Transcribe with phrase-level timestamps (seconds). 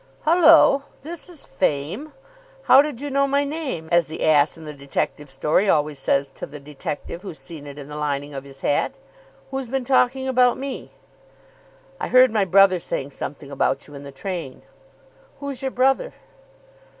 [0.21, 2.11] "Hullo, this is fame.
[2.63, 6.31] How did you know my name, as the ass in the detective story always says
[6.31, 8.97] to the detective, who's seen it in the lining of his hat?
[9.51, 10.89] Who's been talking about me?"
[11.99, 14.63] "I heard my brother saying something about you in the train."
[15.39, 16.13] "Who's your brother?"